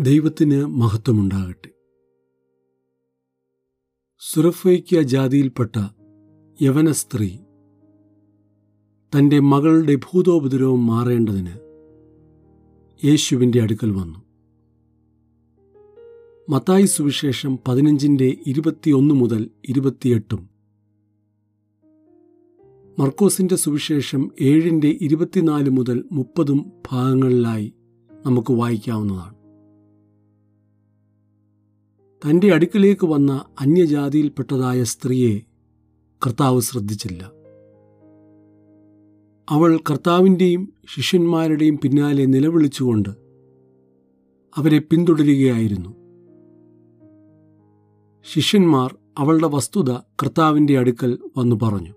ദൈവത്തിന് 0.00 0.66
മഹത്വമുണ്ടാകട്ടെ. 0.66 1.70
സുറഫയ്ക്ക 4.20 5.00
ജാതിയിൽപ്പെട്ട 5.00 5.76
യവന 6.62 6.92
സ്ത്രീ 6.92 7.38
തന്റെ 9.12 9.40
മകളുടെ 9.40 9.94
ഭൂതോപദ്രവം 9.94 10.86
മാറേണ്ടതിന് 10.86 11.54
യേശുവിന്റെ 13.06 13.62
അടുക്കൽ 13.62 13.90
വന്നു. 13.90 14.18
മത്തായി 16.50 16.84
സുവിശേഷം 16.84 17.58
പതിനഞ്ചിന്റെ 17.68 18.36
ഇരുപത്തിയൊന്ന് 18.46 19.14
മുതൽ 19.14 19.50
ഇരുപത്തിയെട്ടും 19.68 20.48
മർക്കോസിന്റെ 22.98 23.56
സുവിശേഷം 23.56 24.30
ഏഴിന്റെ 24.40 24.98
ഇരുപത്തിനാല് 25.00 25.70
മുതൽ 25.70 26.04
മുപ്പതും 26.12 26.72
ഭാഗങ്ങളിലായി 26.92 27.74
നമുക്ക് 28.26 28.52
വായിക്കാവുന്നതാണ്. 28.52 29.37
തന്റെ 32.26 32.54
അടുക്കിലേക്ക് 32.54 33.06
വന്ന 33.06 33.44
അന്യജാതിയിൽപ്പെട്ടതായ 33.60 34.82
സ്ത്രീയെ 34.82 35.40
കർത്താവ് 36.26 36.60
ശ്രദ്ധിച്ചില്ല. 36.60 37.30
അവൾ 39.50 39.80
കർത്താവിന്റെയും 39.90 40.72
ശിഷ്യന്മാരുടെയും 40.94 41.78
പിന്നാലെ 41.78 42.24
നിലവിളിച്ചുകൊണ്ട് 42.24 43.08
അവരെ 44.56 44.78
പിന്തുടരുകയായിരുന്നു. 44.78 45.90
ശിഷ്യന്മാർ 48.32 48.96
അവളുടെ 49.18 49.46
വസ്തുത 49.46 49.92
കർത്താവിന്റെ 49.92 50.78
അടുക്കൽ 50.78 51.18
വന്നു 51.36 51.56
പറഞ്ഞു. 51.62 51.94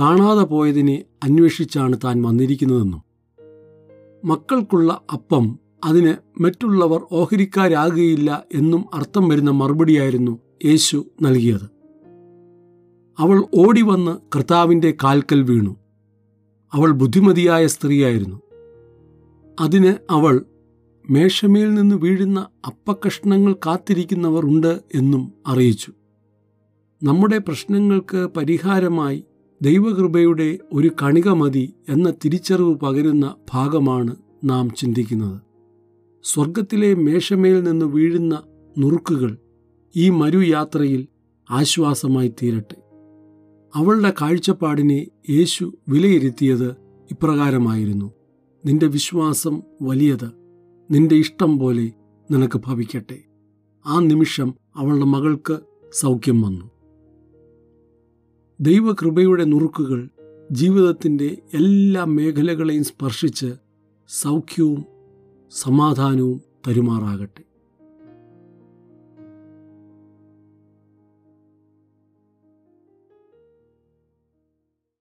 കാണാതെ 0.00 0.42
പോയതിനെ 0.42 1.04
അന്വേഷിച്ചാണ് 1.22 1.96
താൻ 2.04 2.22
വന്നിരിക്കുന്നതെന്നും 2.22 3.02
മക്കൾക്കുള്ള 4.24 5.00
അപ്പം 5.12 5.58
അതിന് 5.84 6.42
മറ്റുള്ളവർ 6.42 7.02
ഓഹരിക്കാരാകുകയില്ല 7.12 8.44
എന്നും 8.54 8.84
അർത്ഥം 8.94 9.28
വരുന്ന 9.28 9.50
മറുപടിയായിരുന്നു 9.50 10.38
യേശു 10.64 11.06
നൽകിയത്. 11.22 11.70
അവൾ 13.18 13.44
ഓടിവന്ന് 13.54 14.18
കർത്താവിന്റെ 14.36 14.94
കാൽക്കൽ 15.04 15.42
വീണു. 15.42 15.76
അവൾ 16.72 16.90
ബുദ്ധിമതിയായ 16.90 17.66
സ്ത്രീയായിരുന്നു. 17.66 18.40
അതിന് 19.60 19.94
അവൾ 20.10 20.44
മേശമേൽ 21.10 21.74
നിന്ന് 21.74 21.96
വീഴുന്ന 21.96 22.46
അപ്പക്കഷ്ണങ്ങൾ 22.66 23.52
കാത്തിരിക്കുന്നവർ 23.52 24.44
ഉണ്ട് 24.44 24.80
എന്നും 24.94 25.32
അറിയിച്ചു. 25.46 25.92
നമ്മുടെ 27.02 27.38
പ്രശ്നങ്ങൾക്ക് 27.38 28.28
പരിഹാരമായി 28.36 29.24
ദൈവകൃപയുടെ 29.62 30.58
ഒരു 30.72 30.90
കണിക 31.02 31.28
മതി 31.28 31.74
എന്ന 31.88 32.10
തിരിച്ചറിവ് 32.10 32.74
പകരുന്ന 32.74 33.34
ഭാഗമാണ് 33.52 34.16
നാം 34.44 34.70
ചിന്തിക്കുന്നത്. 34.76 35.49
സ്വർഗത്തിലെ 36.24 36.94
മേശമേൽ 36.94 37.62
നിന്ന് 37.62 37.86
വീഴുന്ന 37.86 38.42
നുറുക്കുകൾ 38.78 39.38
ഈ 39.96 40.10
മരുയാത്രയിൽ 40.10 41.06
ആശ്വാസമായി 41.50 42.28
തീരട്ടെ. 42.28 42.76
അവളുടെ 43.74 44.14
കാഴ്ചപ്പാടിനെ 44.22 45.06
യേശു 45.30 45.72
വിലയിരുത്തിയത് 45.88 46.70
ഇപ്രകാരമായിരുന്നു. 47.10 48.12
നിന്റെ 48.66 48.86
വിശ്വാസം 48.86 49.62
വലിയത് 49.82 50.32
നിന്റെ 50.90 51.14
ഇഷ്ടം 51.14 51.58
പോലെ 51.58 51.92
നിനക്ക് 52.30 52.60
ഭവിക്കട്ടെ. 52.66 53.18
ആ 53.86 54.00
നിമിഷം 54.00 54.54
അവളുടെ 54.76 55.04
മകൾക്ക് 55.04 55.58
സൗഖ്യം 55.92 56.42
വന്നു. 56.42 56.70
ദൈവകൃപയുടെ 58.60 59.44
നുറുക്കുകൾ 59.44 60.08
ജീവിതത്തിന്റെ 60.52 61.38
എല്ലാ 61.54 62.04
മേഖലകളെയും 62.04 62.84
സ്പർശിച്ച് 62.84 63.54
സൗഖ്യവും 64.08 64.84
സമാധാനവും 65.50 66.42
തരുമാറാകട്ടെ. 66.68 67.42